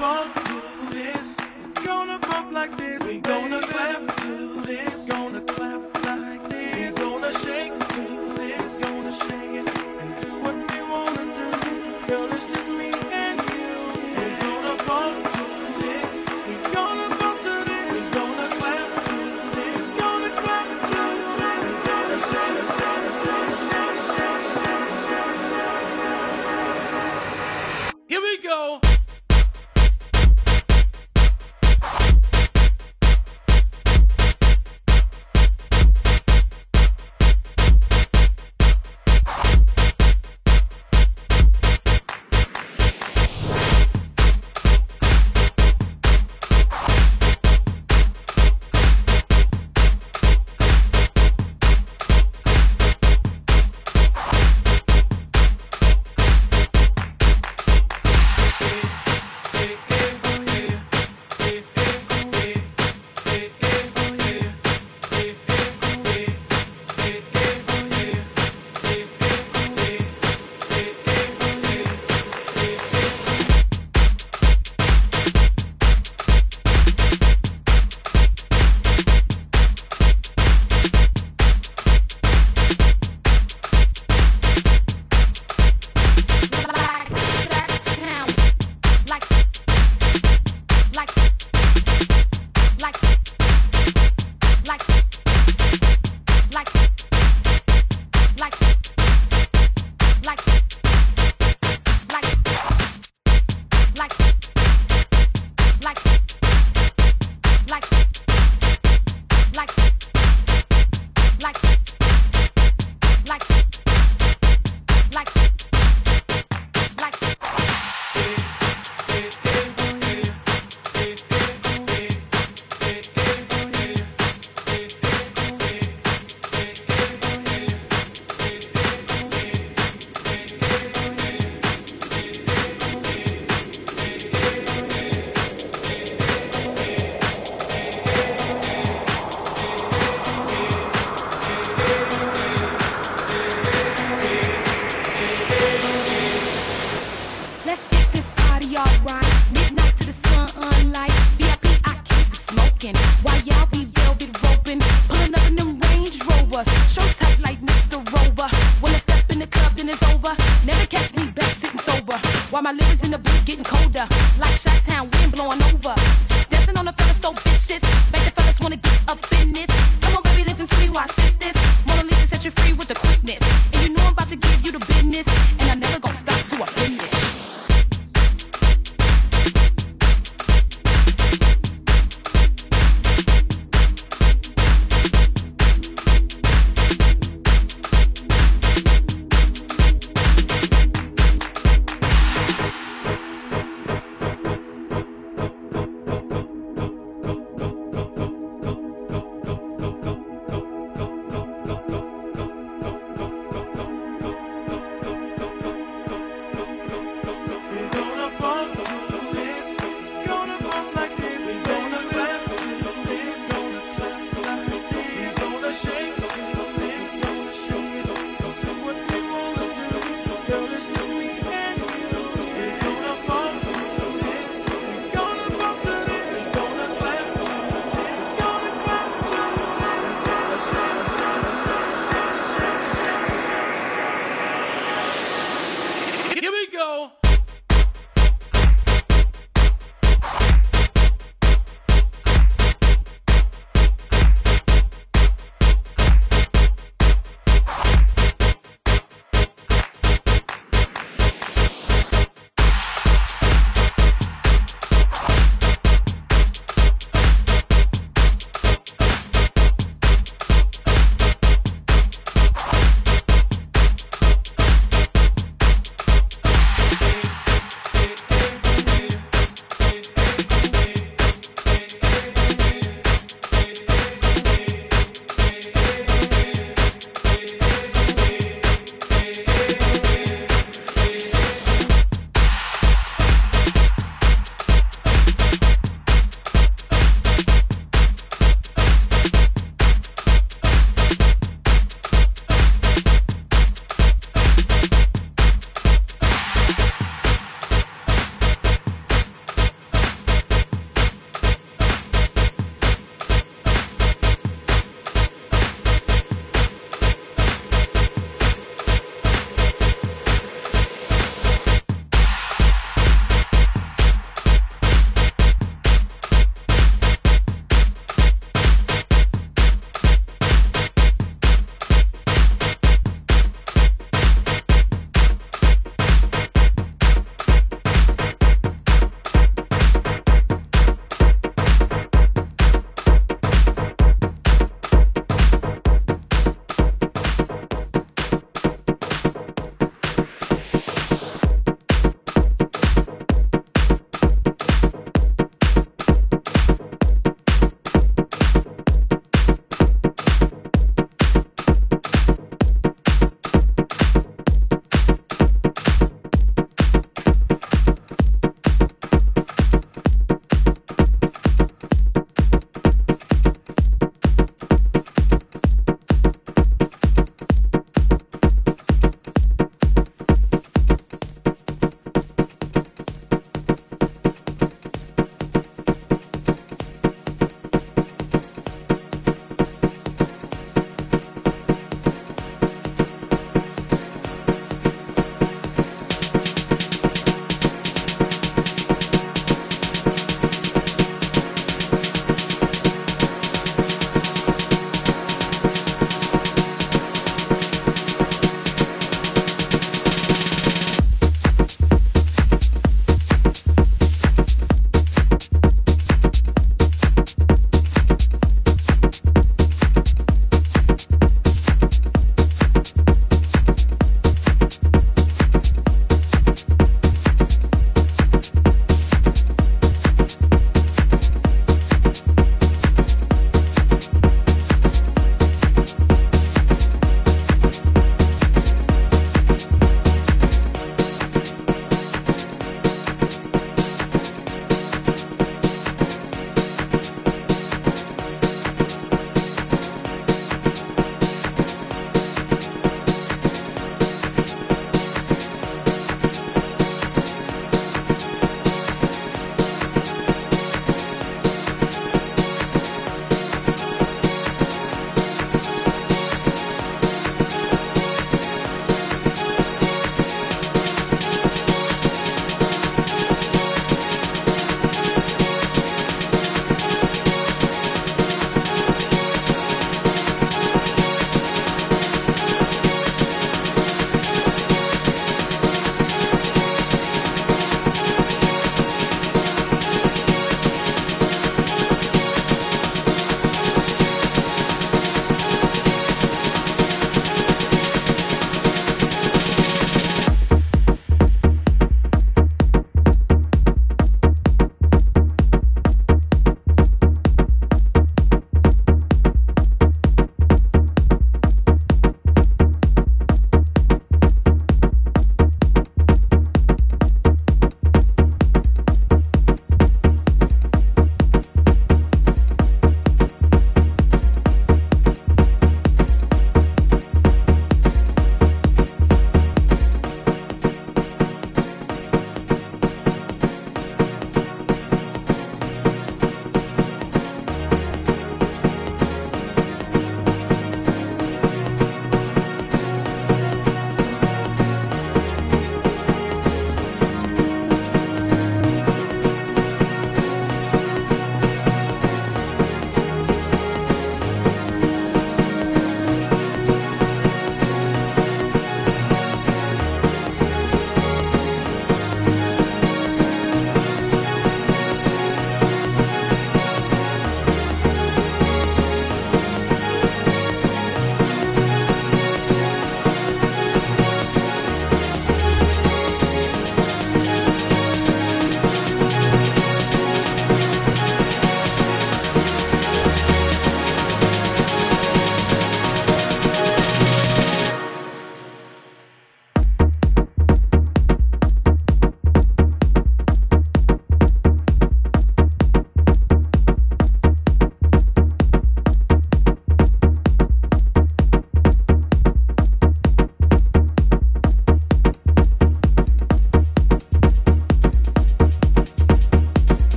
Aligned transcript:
bump 0.00 0.39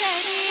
ಸರಿ 0.00 0.49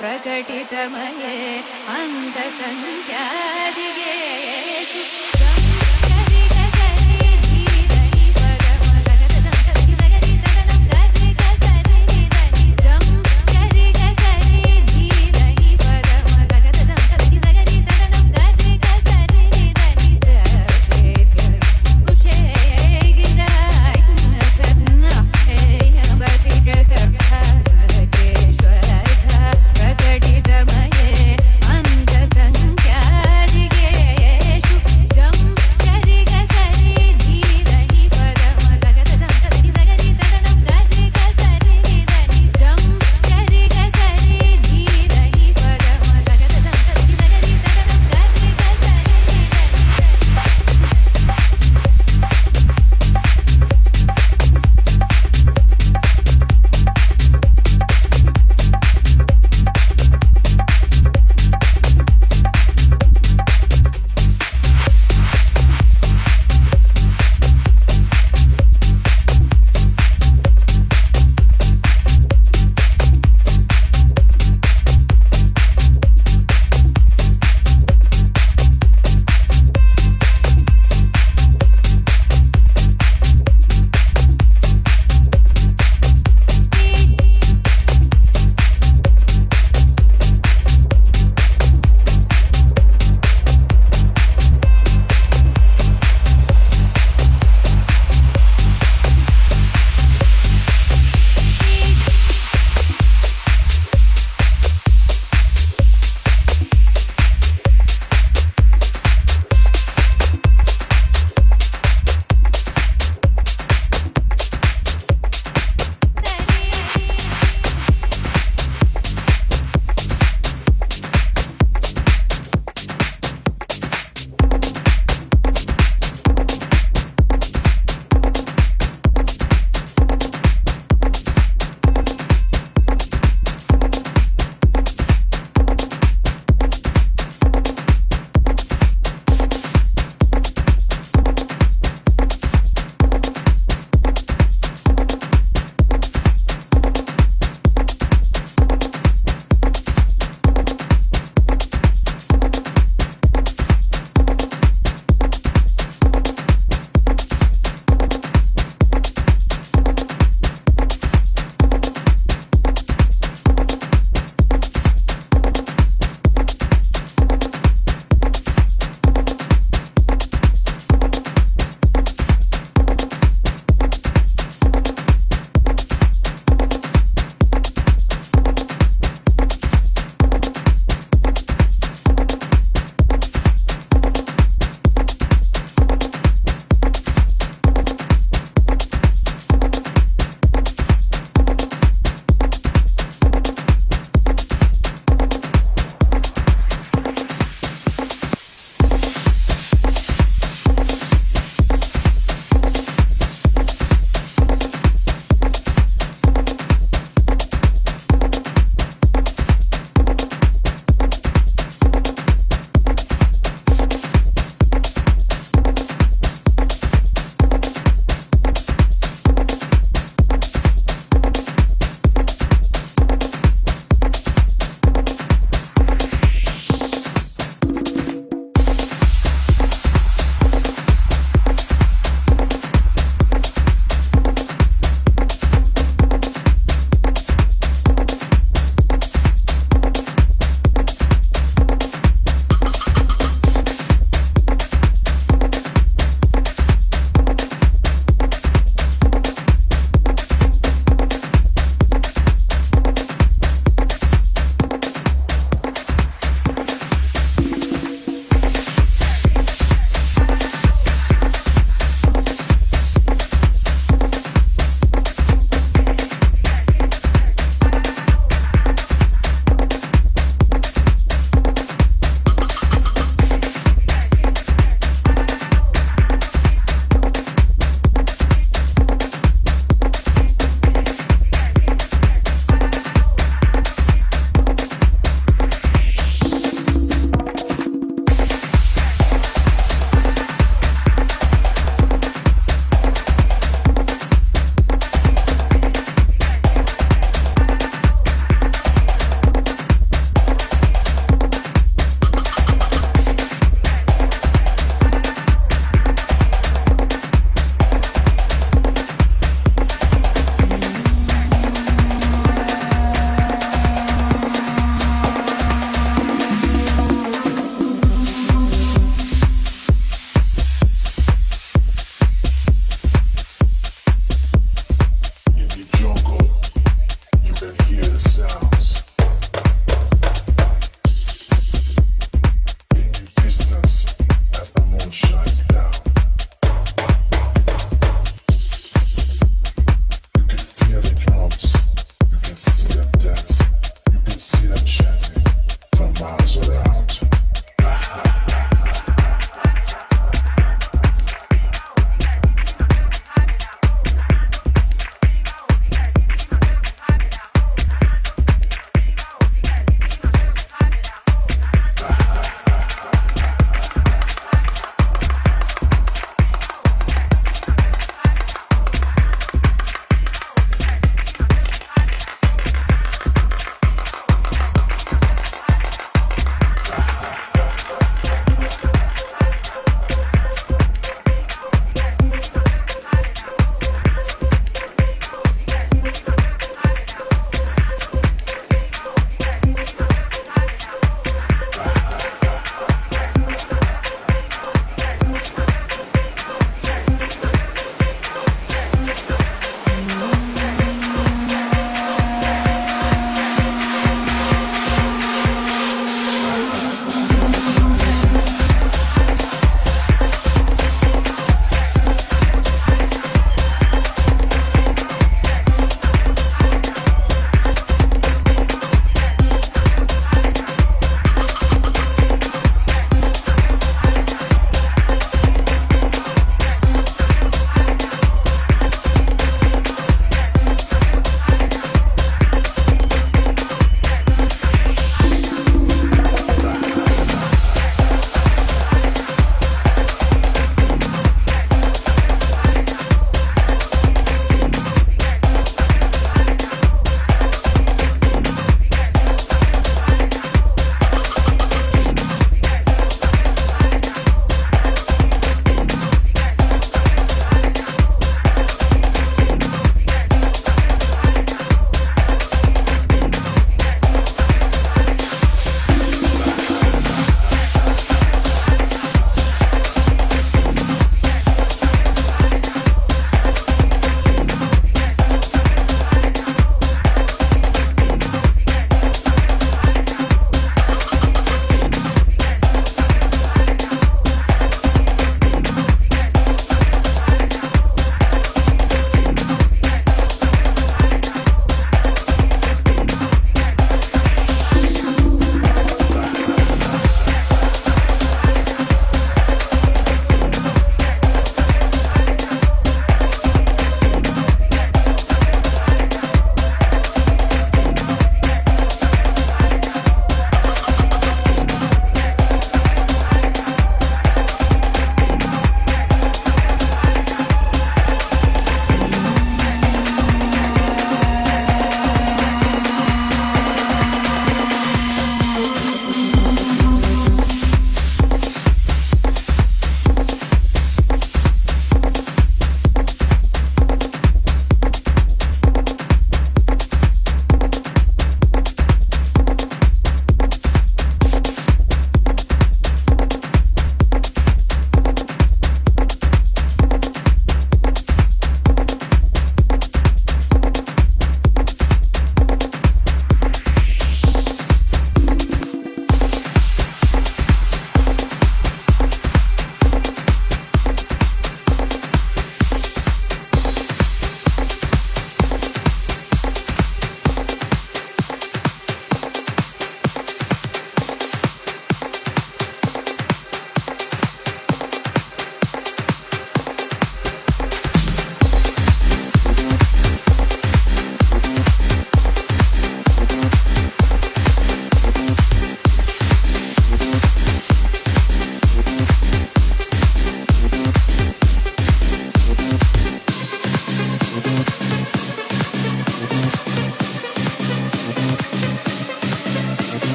प्रकटितमये 0.00 1.34
अन्तसङ्ख्यादिगेषु 1.96 3.99